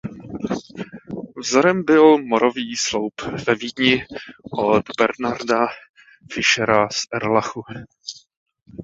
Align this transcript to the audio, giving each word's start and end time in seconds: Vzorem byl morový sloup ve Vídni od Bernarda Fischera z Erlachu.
Vzorem 1.37 1.85
byl 1.85 2.25
morový 2.25 2.75
sloup 2.77 3.13
ve 3.47 3.55
Vídni 3.55 4.05
od 4.53 4.83
Bernarda 4.99 5.67
Fischera 6.31 6.89
z 6.89 7.01
Erlachu. 7.13 7.61